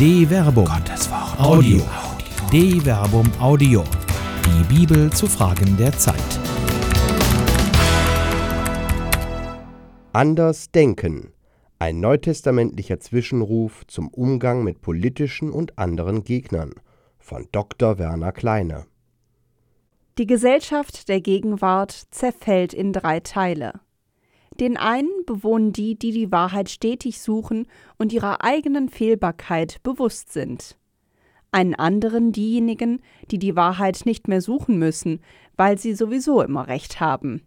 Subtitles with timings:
[0.00, 0.64] De Verbum.
[0.64, 1.38] Gottes Wort.
[1.38, 1.82] Audio.
[2.50, 3.84] De Verbum Audio.
[4.46, 6.16] Die Bibel zu Fragen der Zeit.
[10.14, 11.34] Anders denken.
[11.78, 16.72] Ein neutestamentlicher Zwischenruf zum Umgang mit politischen und anderen Gegnern
[17.18, 17.98] von Dr.
[17.98, 18.86] Werner Kleine.
[20.16, 23.80] Die Gesellschaft der Gegenwart zerfällt in drei Teile.
[24.60, 27.66] Den einen bewohnen die, die die Wahrheit stetig suchen
[27.98, 30.76] und ihrer eigenen Fehlbarkeit bewusst sind.
[31.50, 35.20] Einen anderen diejenigen, die die Wahrheit nicht mehr suchen müssen,
[35.56, 37.42] weil sie sowieso immer recht haben.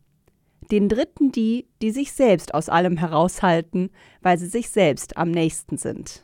[0.72, 5.78] Den dritten die, die sich selbst aus allem heraushalten, weil sie sich selbst am nächsten
[5.78, 6.24] sind.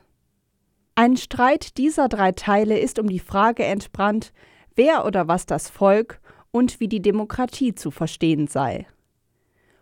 [0.96, 4.34] Ein Streit dieser drei Teile ist um die Frage entbrannt,
[4.76, 6.20] wer oder was das Volk
[6.52, 8.88] und wie die Demokratie zu verstehen sei.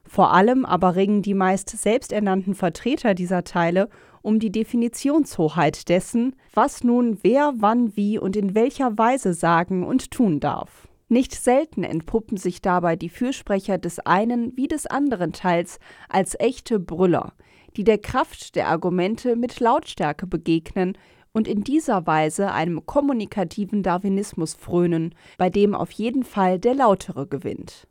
[0.07, 3.89] Vor allem aber ringen die meist selbsternannten Vertreter dieser Teile
[4.21, 10.11] um die Definitionshoheit dessen, was nun wer wann wie und in welcher Weise sagen und
[10.11, 10.87] tun darf.
[11.09, 15.79] Nicht selten entpuppen sich dabei die Fürsprecher des einen wie des anderen Teils
[16.09, 17.33] als echte Brüller,
[17.77, 20.97] die der Kraft der Argumente mit Lautstärke begegnen
[21.31, 27.27] und in dieser Weise einem kommunikativen Darwinismus frönen, bei dem auf jeden Fall der Lautere
[27.27, 27.87] gewinnt.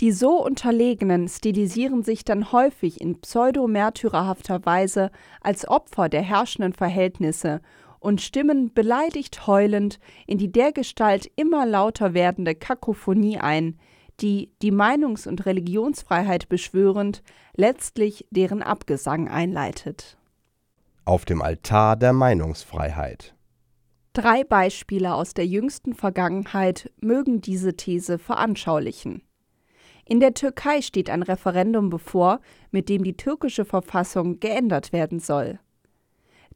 [0.00, 7.60] Die so Unterlegenen stilisieren sich dann häufig in pseudo-märtyrerhafter Weise als Opfer der herrschenden Verhältnisse
[7.98, 13.76] und stimmen beleidigt heulend in die dergestalt immer lauter werdende Kakophonie ein,
[14.20, 17.24] die, die Meinungs- und Religionsfreiheit beschwörend,
[17.56, 20.16] letztlich deren Abgesang einleitet.
[21.06, 23.34] Auf dem Altar der Meinungsfreiheit.
[24.12, 29.22] Drei Beispiele aus der jüngsten Vergangenheit mögen diese These veranschaulichen.
[30.08, 35.60] In der Türkei steht ein Referendum bevor, mit dem die türkische Verfassung geändert werden soll.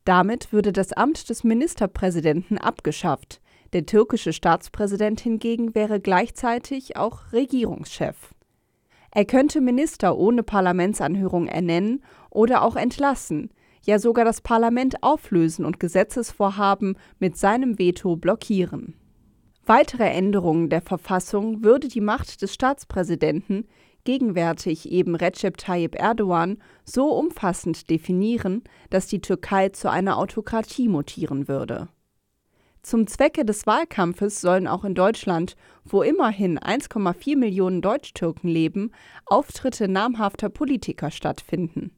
[0.07, 3.43] Damit würde das Amt des Ministerpräsidenten abgeschafft,
[3.75, 8.17] der türkische Staatspräsident hingegen wäre gleichzeitig auch Regierungschef.
[9.11, 13.51] Er könnte Minister ohne Parlamentsanhörung ernennen oder auch entlassen,
[13.85, 18.95] ja sogar das Parlament auflösen und Gesetzesvorhaben mit seinem Veto blockieren.
[19.65, 23.69] Weitere Änderungen der Verfassung würde die Macht des Staatspräsidenten,
[24.05, 31.47] gegenwärtig eben Recep Tayyip Erdogan, so umfassend definieren, dass die Türkei zu einer Autokratie mutieren
[31.47, 31.89] würde.
[32.83, 38.91] Zum Zwecke des Wahlkampfes sollen auch in Deutschland, wo immerhin 1,4 Millionen Deutschtürken leben,
[39.27, 41.93] Auftritte namhafter Politiker stattfinden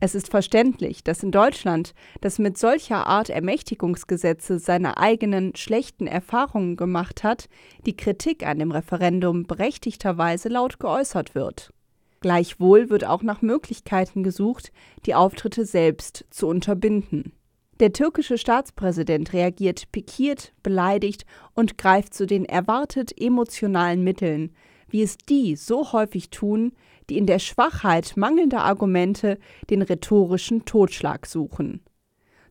[0.00, 6.76] es ist verständlich, dass in Deutschland, das mit solcher Art Ermächtigungsgesetze seine eigenen schlechten Erfahrungen
[6.76, 7.50] gemacht hat,
[7.84, 11.72] die Kritik an dem Referendum berechtigterweise laut geäußert wird.
[12.20, 14.72] Gleichwohl wird auch nach Möglichkeiten gesucht,
[15.04, 17.32] die Auftritte selbst zu unterbinden.
[17.78, 21.24] Der türkische Staatspräsident reagiert pikiert, beleidigt
[21.54, 24.54] und greift zu den erwartet emotionalen Mitteln,
[24.88, 26.72] wie es die so häufig tun,
[27.10, 29.38] die in der Schwachheit mangelnder Argumente
[29.68, 31.82] den rhetorischen Totschlag suchen.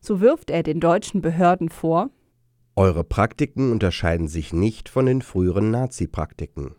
[0.00, 2.10] So wirft er den deutschen Behörden vor
[2.76, 6.76] Eure Praktiken unterscheiden sich nicht von den früheren Nazi-Praktiken.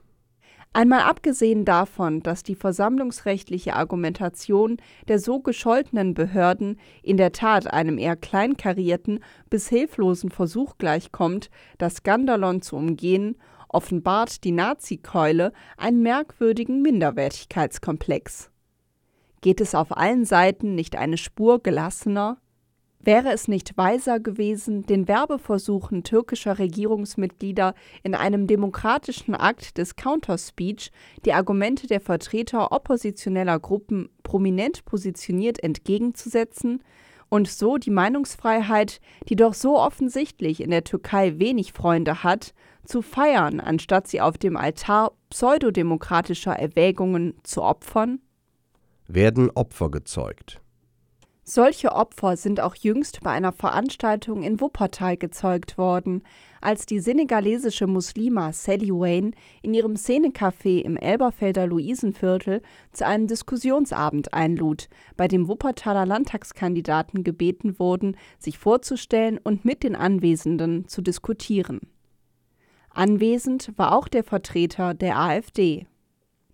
[0.73, 4.77] Einmal abgesehen davon, dass die versammlungsrechtliche Argumentation
[5.09, 11.95] der so gescholtenen Behörden in der Tat einem eher kleinkarierten bis hilflosen Versuch gleichkommt, das
[11.95, 13.35] Skandalon zu umgehen
[13.73, 18.51] offenbart die Nazi-Keule einen merkwürdigen Minderwertigkeitskomplex.
[19.41, 22.37] Geht es auf allen Seiten nicht eine Spur gelassener?
[22.99, 27.73] Wäre es nicht weiser gewesen, den Werbeversuchen türkischer Regierungsmitglieder
[28.03, 30.91] in einem demokratischen Akt des Counterspeech
[31.25, 36.83] die Argumente der Vertreter oppositioneller Gruppen prominent positioniert entgegenzusetzen,
[37.31, 38.99] und so die Meinungsfreiheit,
[39.29, 42.53] die doch so offensichtlich in der Türkei wenig Freunde hat,
[42.85, 48.19] zu feiern, anstatt sie auf dem Altar pseudodemokratischer Erwägungen zu opfern?
[49.07, 50.61] Werden Opfer gezeugt.
[51.43, 56.21] Solche Opfer sind auch jüngst bei einer Veranstaltung in Wuppertal gezeugt worden,
[56.61, 59.31] als die senegalesische Muslima Sally Wayne
[59.63, 62.61] in ihrem Szenecafé im Elberfelder Luisenviertel
[62.93, 69.95] zu einem Diskussionsabend einlud, bei dem Wuppertaler Landtagskandidaten gebeten wurden, sich vorzustellen und mit den
[69.95, 71.81] Anwesenden zu diskutieren.
[72.93, 75.87] Anwesend war auch der Vertreter der AfD.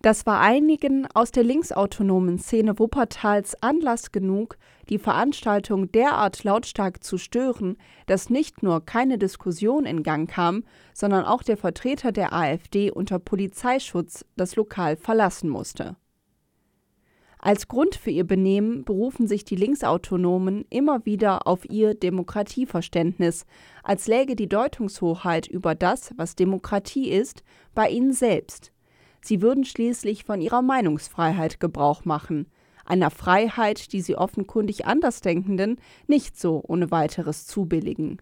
[0.02, 4.58] Das war einigen aus der linksautonomen Szene Wuppertals Anlass genug,
[4.90, 10.64] die Veranstaltung derart lautstark zu stören, dass nicht nur keine Diskussion in Gang kam,
[10.94, 15.96] sondern auch der Vertreter der AfD unter Polizeischutz das Lokal verlassen musste
[17.48, 23.46] Als Grund für ihr Benehmen berufen sich die Linksautonomen immer wieder auf ihr Demokratieverständnis,
[23.84, 28.74] als läge die Deutungshoheit über das, was Demokratie ist, bei ihnen selbst.
[29.22, 32.48] Sie würden schließlich von ihrer Meinungsfreiheit Gebrauch machen,
[32.84, 38.22] einer Freiheit, die sie offenkundig Andersdenkenden nicht so ohne weiteres zubilligen.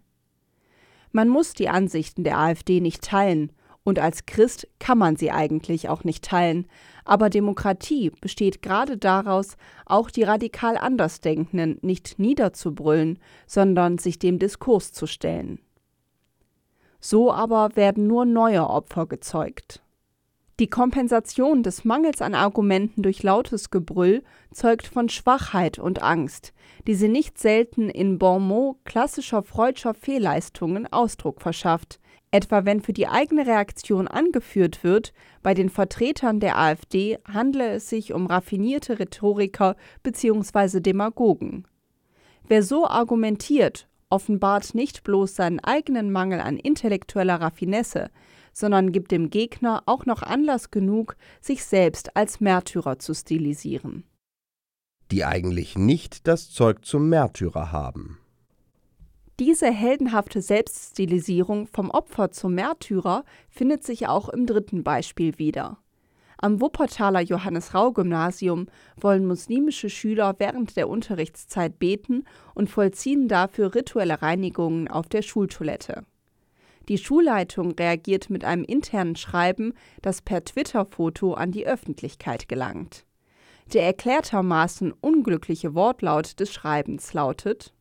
[1.12, 3.51] Man muss die Ansichten der AfD nicht teilen,
[3.85, 6.67] und als Christ kann man sie eigentlich auch nicht teilen,
[7.05, 9.55] aber Demokratie besteht gerade daraus,
[9.85, 15.59] auch die radikal Andersdenkenden nicht niederzubrüllen, sondern sich dem Diskurs zu stellen.
[16.99, 19.83] So aber werden nur neue Opfer gezeugt.
[20.59, 26.53] Die Kompensation des Mangels an Argumenten durch lautes Gebrüll zeugt von Schwachheit und Angst,
[26.88, 31.99] die sie nicht selten in Bonmot klassischer freudscher Fehlleistungen Ausdruck verschafft,
[32.35, 37.89] etwa wenn für die eigene Reaktion angeführt wird, bei den Vertretern der AfD handle es
[37.89, 40.81] sich um raffinierte Rhetoriker bzw.
[40.81, 41.65] Demagogen.
[42.45, 48.09] Wer so argumentiert, offenbart nicht bloß seinen eigenen Mangel an intellektueller Raffinesse,
[48.51, 54.03] sondern gibt dem Gegner auch noch Anlass genug, sich selbst als Märtyrer zu stilisieren.
[55.09, 58.19] Die eigentlich nicht das Zeug zum Märtyrer haben.
[59.39, 65.77] Diese heldenhafte Selbststilisierung vom Opfer zum Märtyrer findet sich auch im dritten Beispiel wieder.
[66.37, 72.23] Am Wuppertaler Johannes-Rau-Gymnasium wollen muslimische Schüler während der Unterrichtszeit beten
[72.53, 76.05] und vollziehen dafür rituelle Reinigungen auf der Schultoilette.
[76.88, 83.05] Die Schulleitung reagiert mit einem internen Schreiben, das per Twitter-Foto an die Öffentlichkeit gelangt.
[83.73, 87.75] Der erklärtermaßen unglückliche Wortlaut des Schreibens lautet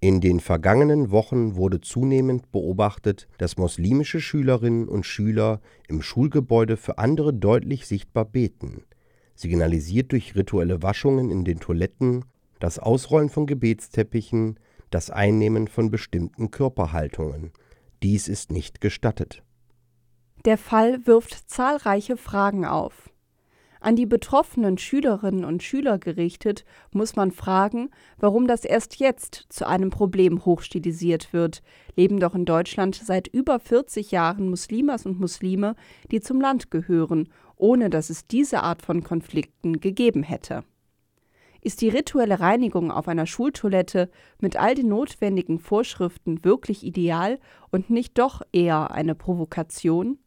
[0.00, 6.98] In den vergangenen Wochen wurde zunehmend beobachtet, dass muslimische Schülerinnen und Schüler im Schulgebäude für
[6.98, 8.84] andere deutlich sichtbar beten,
[9.34, 12.24] signalisiert durch rituelle Waschungen in den Toiletten,
[12.60, 14.60] das Ausrollen von Gebetsteppichen,
[14.90, 17.52] das Einnehmen von bestimmten Körperhaltungen
[18.02, 19.42] dies ist nicht gestattet.
[20.44, 23.10] Der Fall wirft zahlreiche Fragen auf.
[23.80, 29.66] An die betroffenen Schülerinnen und Schüler gerichtet, muss man fragen, warum das erst jetzt zu
[29.66, 31.62] einem Problem hochstilisiert wird,
[31.96, 35.76] leben doch in Deutschland seit über 40 Jahren Muslimas und Muslime,
[36.10, 40.64] die zum Land gehören, ohne dass es diese Art von Konflikten gegeben hätte.
[41.60, 44.10] Ist die rituelle Reinigung auf einer Schultoilette
[44.40, 47.40] mit all den notwendigen Vorschriften wirklich ideal
[47.70, 50.18] und nicht doch eher eine Provokation?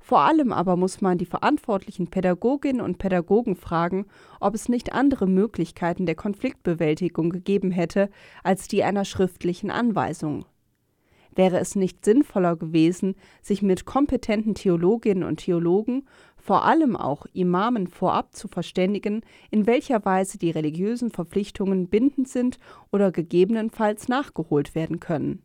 [0.00, 4.06] Vor allem aber muss man die verantwortlichen Pädagoginnen und Pädagogen fragen,
[4.40, 8.10] ob es nicht andere Möglichkeiten der Konfliktbewältigung gegeben hätte
[8.42, 10.46] als die einer schriftlichen Anweisung.
[11.36, 17.86] Wäre es nicht sinnvoller gewesen, sich mit kompetenten Theologinnen und Theologen, vor allem auch Imamen
[17.86, 19.20] vorab zu verständigen,
[19.50, 22.58] in welcher Weise die religiösen Verpflichtungen bindend sind
[22.90, 25.42] oder gegebenenfalls nachgeholt werden können?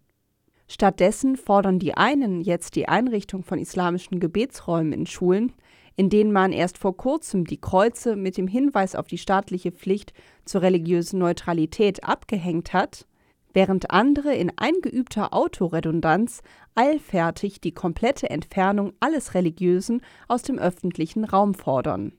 [0.68, 5.54] Stattdessen fordern die einen jetzt die Einrichtung von islamischen Gebetsräumen in Schulen,
[5.96, 10.14] in denen man erst vor kurzem die Kreuze mit dem Hinweis auf die staatliche Pflicht
[10.44, 13.06] zur religiösen Neutralität abgehängt hat,
[13.54, 16.42] während andere in eingeübter Autoredundanz
[16.76, 22.12] eilfertig die komplette Entfernung alles Religiösen aus dem öffentlichen Raum fordern.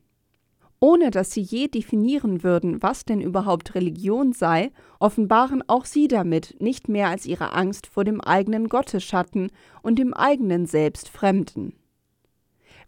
[0.79, 4.71] Ohne dass sie je definieren würden, was denn überhaupt Religion sei,
[5.01, 9.51] offenbaren auch sie damit nicht mehr als ihre Angst vor dem eigenen Gottesschatten
[9.83, 11.75] und dem eigenen Selbst Fremden.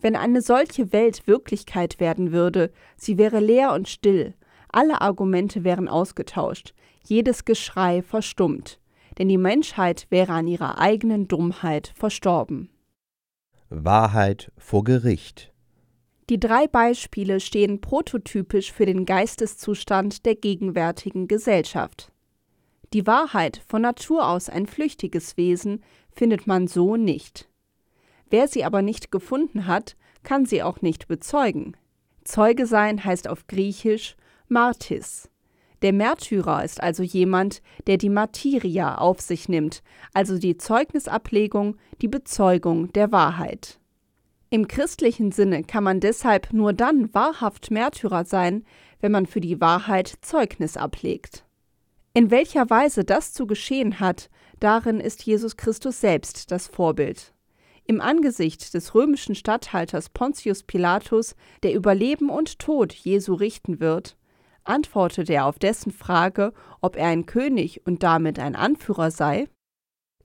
[0.00, 4.34] Wenn eine solche Welt Wirklichkeit werden würde, sie wäre leer und still,
[4.68, 8.80] alle Argumente wären ausgetauscht, jedes Geschrei verstummt,
[9.16, 12.68] denn die Menschheit wäre an ihrer eigenen Dummheit verstorben.
[13.70, 15.52] Wahrheit vor Gericht.
[16.30, 22.12] Die drei Beispiele stehen prototypisch für den Geisteszustand der gegenwärtigen Gesellschaft.
[22.92, 25.82] Die Wahrheit, von Natur aus ein flüchtiges Wesen,
[26.12, 27.48] findet man so nicht.
[28.30, 31.76] Wer sie aber nicht gefunden hat, kann sie auch nicht bezeugen.
[32.24, 34.16] Zeuge sein heißt auf Griechisch
[34.48, 35.30] Martis,
[35.82, 39.82] der Märtyrer ist also jemand, der die Materia auf sich nimmt,
[40.12, 43.78] also die Zeugnisablegung, die Bezeugung der Wahrheit.
[44.50, 48.64] Im christlichen Sinne kann man deshalb nur dann wahrhaft Märtyrer sein,
[49.00, 51.44] wenn man für die Wahrheit Zeugnis ablegt.
[52.14, 57.34] In welcher Weise das zu geschehen hat, darin ist Jesus Christus selbst das Vorbild.
[57.84, 64.16] Im Angesicht des römischen Statthalters Pontius Pilatus, der über Leben und Tod Jesu richten wird,
[64.64, 69.46] antwortete er auf dessen Frage, ob er ein König und damit ein Anführer sei.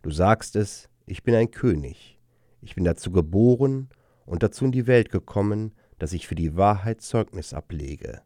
[0.02, 2.20] Du sagst es, ich bin ein König.
[2.62, 3.90] Ich bin dazu geboren
[4.26, 8.22] und dazu in die Welt gekommen, dass ich für die Wahrheit Zeugnis ablege.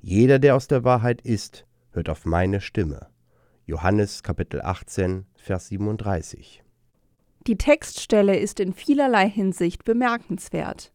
[0.00, 3.08] Jeder, der aus der Wahrheit ist, hört auf meine Stimme.
[3.66, 6.62] Johannes Kapitel 18, Vers 37.
[7.46, 10.92] Die Textstelle ist in vielerlei Hinsicht bemerkenswert.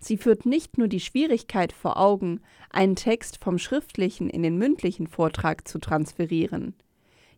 [0.00, 2.40] Sie führt nicht nur die Schwierigkeit vor Augen,
[2.70, 6.74] einen Text vom schriftlichen in den mündlichen Vortrag zu transferieren.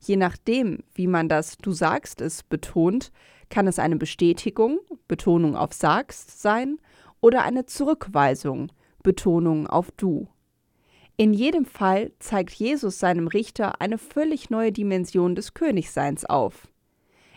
[0.02, 3.12] Je nachdem, wie man das Du sagst es betont,
[3.50, 4.78] kann es eine Bestätigung,
[5.08, 6.78] Betonung auf sagst sein,
[7.20, 10.28] oder eine Zurückweisung, Betonung auf du.
[11.16, 16.66] In jedem Fall zeigt Jesus seinem Richter eine völlig neue Dimension des Königseins auf.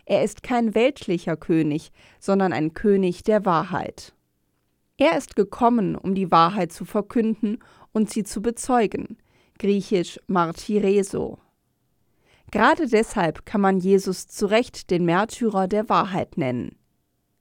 [0.06, 4.14] Er ist kein weltlicher König, sondern ein König der Wahrheit.
[4.98, 7.60] Er ist gekommen, um die Wahrheit zu verkünden
[7.92, 9.18] und sie zu bezeugen,
[9.60, 11.40] griechisch martyreso.
[12.54, 16.78] Gerade deshalb kann man Jesus zu Recht den Märtyrer der Wahrheit nennen.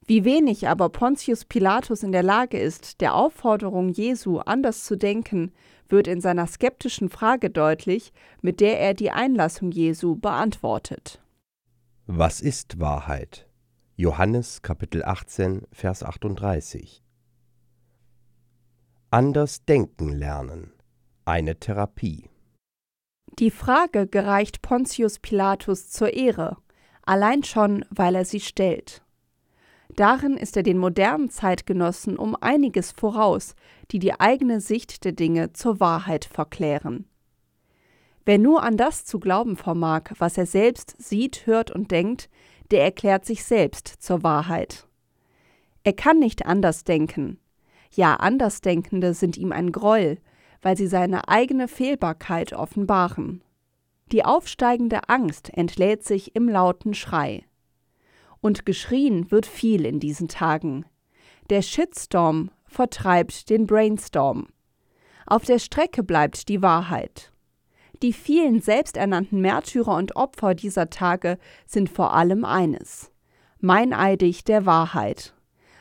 [0.06, 5.52] Wie wenig aber Pontius Pilatus in der Lage ist, der Aufforderung Jesu anders zu denken,
[5.90, 11.20] wird in seiner skeptischen Frage deutlich, mit der er die Einlassung Jesu beantwortet.
[12.06, 13.46] Was ist Wahrheit?
[13.96, 17.04] Johannes Kapitel 18, Vers 38.
[19.10, 20.72] Anders denken lernen.
[21.26, 22.31] Eine Therapie.
[23.38, 26.58] Die Frage gereicht Pontius Pilatus zur Ehre,
[27.02, 29.02] allein schon, weil er sie stellt.
[29.94, 33.54] Darin ist er den modernen Zeitgenossen um einiges voraus,
[33.90, 37.06] die die eigene Sicht der Dinge zur Wahrheit verklären.
[38.24, 42.28] Wer nur an das zu glauben vermag, was er selbst sieht, hört und denkt,
[42.70, 44.86] der erklärt sich selbst zur Wahrheit.
[45.84, 47.38] Er kann nicht anders denken.
[47.94, 50.18] Ja, Andersdenkende sind ihm ein Groll,
[50.62, 53.42] weil sie seine eigene Fehlbarkeit offenbaren.
[54.10, 57.44] Die aufsteigende Angst entlädt sich im lauten Schrei.
[58.40, 60.84] Und geschrien wird viel in diesen Tagen.
[61.50, 64.48] Der Shitstorm vertreibt den Brainstorm.
[65.26, 67.32] Auf der Strecke bleibt die Wahrheit.
[68.02, 73.12] Die vielen selbsternannten Märtyrer und Opfer dieser Tage sind vor allem eines
[73.62, 75.34] meineidig der Wahrheit.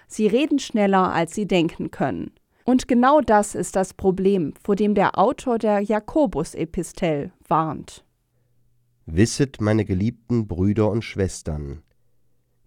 [0.07, 2.31] Sie reden schneller, als sie denken können.
[2.71, 8.05] Und genau das ist das Problem, vor dem der Autor der Jakobus-Epistel warnt.
[9.05, 11.83] Wisset, meine geliebten Brüder und Schwestern,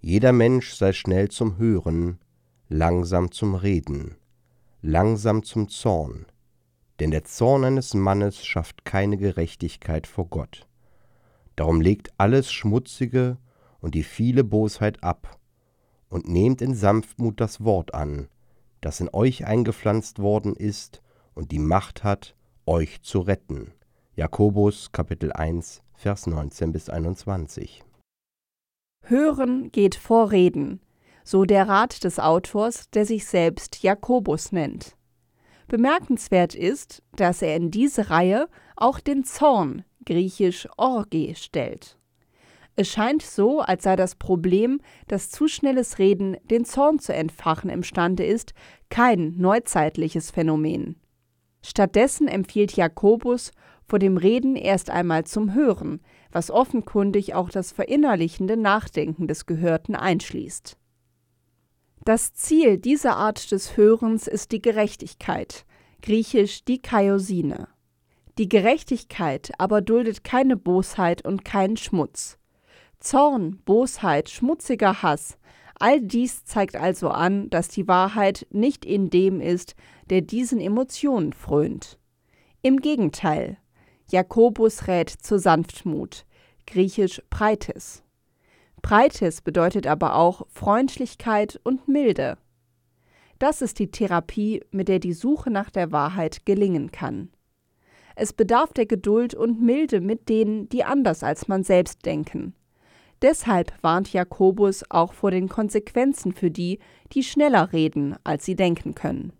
[0.02, 2.18] jeder Mensch sei schnell zum Hören,
[2.68, 4.16] langsam zum Reden,
[4.82, 6.26] langsam zum Zorn,
[7.00, 10.68] denn der Zorn eines Mannes schafft keine Gerechtigkeit vor Gott.
[11.56, 13.38] Darum legt alles Schmutzige
[13.80, 15.38] und die viele Bosheit ab
[16.10, 18.28] und nehmt in Sanftmut das Wort an,
[18.84, 21.02] das in euch eingepflanzt worden ist
[21.34, 22.36] und die Macht hat,
[22.66, 23.72] euch zu retten.
[24.14, 27.82] Jakobus Kapitel 1 Vers 19 bis 21.
[29.06, 30.80] Hören geht vor Reden,
[31.22, 34.96] so der Rat des Autors, der sich selbst Jakobus nennt.
[35.66, 41.96] Bemerkenswert ist, dass er in diese Reihe auch den Zorn, griechisch Orge, stellt.
[42.76, 47.70] Es scheint so, als sei das Problem, dass zu schnelles Reden den Zorn zu entfachen
[47.70, 48.52] imstande ist,
[48.88, 50.96] kein neuzeitliches Phänomen.
[51.62, 53.52] Stattdessen empfiehlt Jakobus,
[53.86, 56.00] vor dem Reden erst einmal zum Hören,
[56.32, 60.76] was offenkundig auch das verinnerlichende Nachdenken des Gehörten einschließt.
[62.04, 65.64] Das Ziel dieser Art des Hörens ist die Gerechtigkeit,
[66.02, 67.68] griechisch die Kaiosine.
[68.36, 72.38] Die Gerechtigkeit aber duldet keine Bosheit und keinen Schmutz.
[73.04, 75.36] Zorn, Bosheit, schmutziger Hass,
[75.78, 79.74] all dies zeigt also an, dass die Wahrheit nicht in dem ist,
[80.08, 81.98] der diesen Emotionen frönt.
[82.62, 83.58] Im Gegenteil,
[84.10, 86.24] Jakobus rät zur Sanftmut,
[86.66, 88.02] griechisch Breites.
[88.80, 92.38] Breites bedeutet aber auch Freundlichkeit und Milde.
[93.38, 97.28] Das ist die Therapie, mit der die Suche nach der Wahrheit gelingen kann.
[98.16, 102.54] Es bedarf der Geduld und Milde mit denen, die anders als man selbst denken.
[103.24, 106.78] Deshalb warnt Jakobus auch vor den Konsequenzen für die,
[107.12, 109.32] die schneller reden, als sie denken können.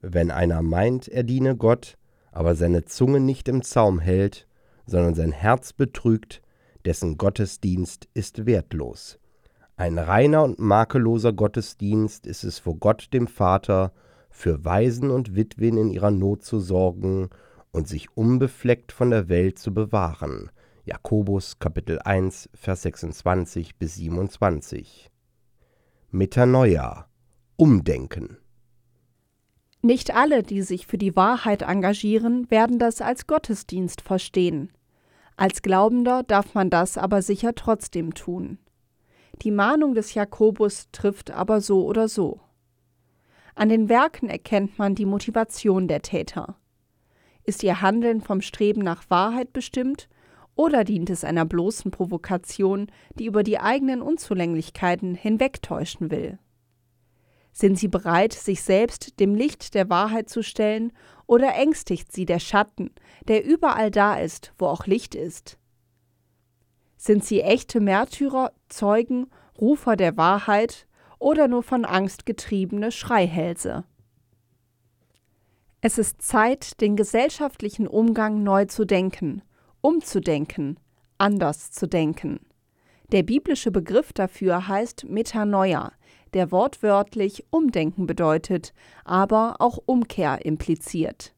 [0.00, 1.98] Wenn einer meint, er diene Gott,
[2.32, 4.48] aber seine Zunge nicht im Zaum hält,
[4.86, 6.40] sondern sein Herz betrügt,
[6.86, 9.18] dessen Gottesdienst ist wertlos.
[9.76, 13.92] Ein reiner und makelloser Gottesdienst ist es vor Gott dem Vater,
[14.30, 17.28] für Waisen und Witwen in ihrer Not zu sorgen
[17.70, 20.50] und sich unbefleckt von der Welt zu bewahren.
[20.86, 25.10] Jakobus Kapitel 1 Vers 26 bis 27.
[26.10, 27.08] Metanoia
[27.56, 28.36] Umdenken
[29.80, 34.72] nicht alle, die sich für die Wahrheit engagieren, werden das als Gottesdienst verstehen.
[35.36, 38.56] Als Glaubender darf man das aber sicher trotzdem tun.
[39.42, 42.40] Die Mahnung des Jakobus trifft aber so oder so.
[43.54, 46.56] An den Werken erkennt man die Motivation der Täter.
[47.42, 50.08] Ist ihr Handeln vom Streben nach Wahrheit bestimmt
[50.56, 52.86] oder dient es einer bloßen Provokation,
[53.18, 56.38] die über die eigenen Unzulänglichkeiten hinwegtäuschen will?
[57.52, 60.92] Sind sie bereit, sich selbst dem Licht der Wahrheit zu stellen,
[61.26, 62.90] oder ängstigt sie der Schatten,
[63.28, 65.58] der überall da ist, wo auch Licht ist?
[66.96, 69.28] Sind sie echte Märtyrer, Zeugen,
[69.60, 70.86] Rufer der Wahrheit
[71.18, 73.84] oder nur von Angst getriebene Schreihälse?
[75.80, 79.42] Es ist Zeit, den gesellschaftlichen Umgang neu zu denken,
[79.84, 80.80] umzudenken,
[81.18, 82.40] anders zu denken.
[83.12, 85.92] Der biblische Begriff dafür heißt Metanoia,
[86.32, 88.72] der wortwörtlich Umdenken bedeutet,
[89.04, 91.34] aber auch Umkehr impliziert.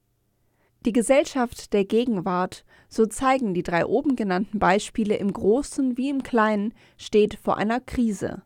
[0.87, 6.23] Die Gesellschaft der Gegenwart, so zeigen die drei oben genannten Beispiele im Großen wie im
[6.23, 8.43] Kleinen, steht vor einer Krise.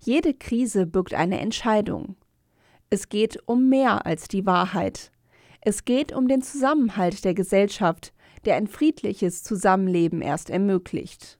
[0.00, 2.16] Jede Krise birgt eine Entscheidung.
[2.90, 5.12] Es geht um mehr als die Wahrheit.
[5.62, 8.12] Es geht um den Zusammenhalt der Gesellschaft,
[8.44, 11.38] der ein friedliches Zusammenleben erst ermöglicht.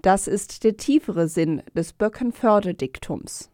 [0.00, 3.50] Das ist der tiefere Sinn des Böckenförde-Diktums.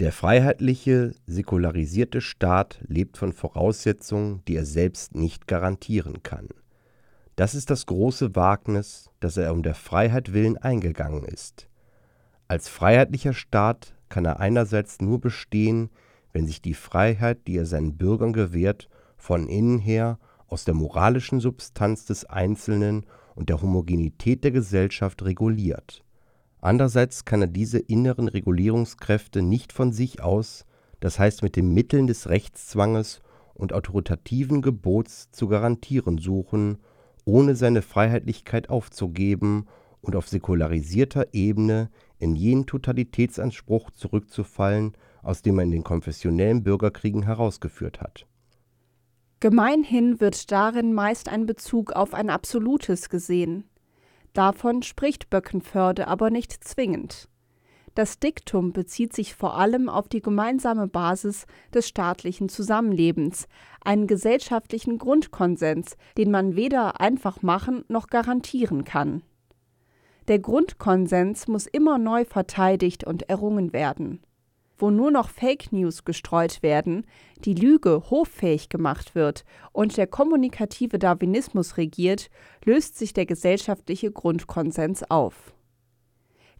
[0.00, 6.48] Der freiheitliche, säkularisierte Staat lebt von Voraussetzungen, die er selbst nicht garantieren kann.
[7.36, 11.68] Das ist das große Wagnis, das er um der Freiheit willen eingegangen ist.
[12.48, 15.90] Als freiheitlicher Staat kann er einerseits nur bestehen,
[16.32, 20.18] wenn sich die Freiheit, die er seinen Bürgern gewährt, von innen her
[20.54, 26.04] aus der moralischen Substanz des Einzelnen und der Homogenität der Gesellschaft reguliert.
[26.60, 30.64] Andererseits kann er diese inneren Regulierungskräfte nicht von sich aus,
[31.00, 33.20] das heißt mit den Mitteln des Rechtszwanges
[33.54, 36.78] und autoritativen Gebots zu garantieren suchen,
[37.24, 39.66] ohne seine Freiheitlichkeit aufzugeben
[40.02, 47.24] und auf säkularisierter Ebene in jenen Totalitätsanspruch zurückzufallen, aus dem er in den konfessionellen Bürgerkriegen
[47.24, 48.28] herausgeführt hat
[49.44, 53.64] Gemeinhin wird darin meist ein Bezug auf ein Absolutes gesehen.
[54.32, 57.28] Davon spricht Böckenförde aber nicht zwingend.
[57.94, 63.46] Das Diktum bezieht sich vor allem auf die gemeinsame Basis des staatlichen Zusammenlebens,
[63.84, 69.20] einen gesellschaftlichen Grundkonsens, den man weder einfach machen noch garantieren kann.
[70.26, 74.20] Der Grundkonsens muss immer neu verteidigt und errungen werden
[74.76, 77.06] wo nur noch Fake News gestreut werden,
[77.44, 82.30] die Lüge hoffähig gemacht wird und der kommunikative Darwinismus regiert,
[82.64, 85.54] löst sich der gesellschaftliche Grundkonsens auf.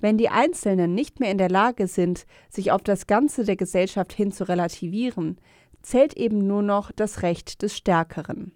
[0.00, 4.12] Wenn die Einzelnen nicht mehr in der Lage sind, sich auf das Ganze der Gesellschaft
[4.12, 5.38] hin zu relativieren,
[5.82, 8.52] zählt eben nur noch das Recht des Stärkeren.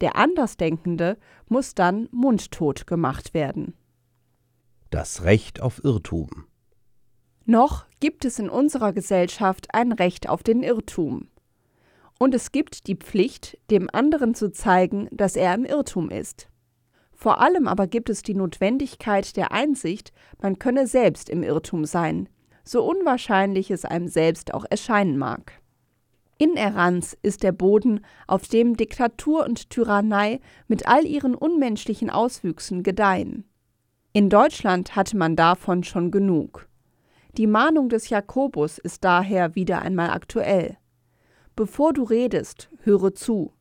[0.00, 1.16] Der Andersdenkende
[1.48, 3.74] muss dann mundtot gemacht werden.
[4.90, 6.46] Das Recht auf Irrtum.
[7.46, 11.28] Noch gibt es in unserer Gesellschaft ein Recht auf den Irrtum.
[12.18, 16.48] Und es gibt die Pflicht, dem anderen zu zeigen, dass er im Irrtum ist.
[17.12, 22.28] Vor allem aber gibt es die Notwendigkeit der Einsicht, man könne selbst im Irrtum sein,
[22.64, 25.60] so unwahrscheinlich es einem selbst auch erscheinen mag.
[26.38, 33.44] Ineranz ist der Boden, auf dem Diktatur und Tyrannei mit all ihren unmenschlichen Auswüchsen gedeihen.
[34.12, 36.68] In Deutschland hatte man davon schon genug.
[37.36, 40.76] Die Mahnung des Jakobus ist daher wieder einmal aktuell.
[41.56, 43.52] Bevor du redest, höre zu.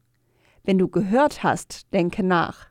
[0.64, 2.68] Wenn du gehört hast, denke nach.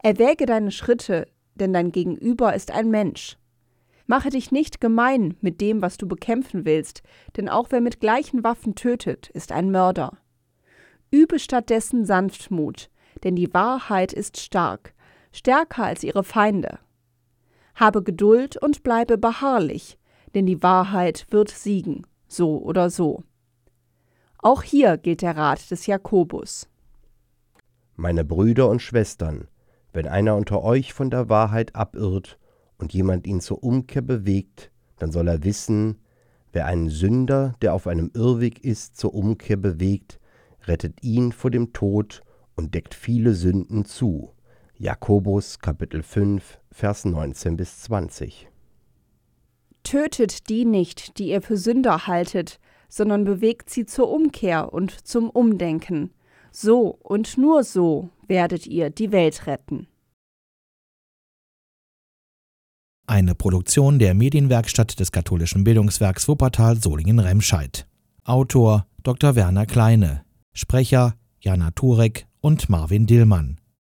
[0.00, 3.36] Erwäge deine Schritte, denn dein Gegenüber ist ein Mensch.
[4.06, 7.02] Mache dich nicht gemein mit dem, was du bekämpfen willst,
[7.36, 10.18] denn auch wer mit gleichen Waffen tötet, ist ein Mörder.
[11.10, 12.90] Übe stattdessen Sanftmut,
[13.24, 14.94] denn die Wahrheit ist stark,
[15.32, 16.78] stärker als ihre Feinde.
[17.74, 19.98] Habe Geduld und bleibe beharrlich,
[20.34, 23.22] denn die Wahrheit wird siegen, so oder so.
[24.38, 26.68] Auch hier gilt der Rat des Jakobus.
[27.94, 29.48] Meine Brüder und Schwestern,
[29.92, 32.38] wenn einer unter euch von der Wahrheit abirrt
[32.78, 35.98] und jemand ihn zur Umkehr bewegt, dann soll er wissen,
[36.52, 40.18] wer einen Sünder, der auf einem Irrweg ist, zur Umkehr bewegt,
[40.66, 42.22] rettet ihn vor dem Tod
[42.56, 44.32] und deckt viele Sünden zu.
[44.76, 48.51] Jakobus Kapitel 5, Vers 19 bis 20.
[49.82, 55.30] Tötet die nicht, die ihr für Sünder haltet, sondern bewegt sie zur Umkehr und zum
[55.30, 56.10] Umdenken.
[56.50, 59.88] So und nur so werdet ihr die Welt retten.
[63.06, 67.86] Eine Produktion der Medienwerkstatt des katholischen Bildungswerks Wuppertal Solingen-Remscheid.
[68.24, 69.34] Autor Dr.
[69.34, 70.24] Werner Kleine.
[70.52, 73.58] Sprecher Jana Turek und Marvin Dillmann.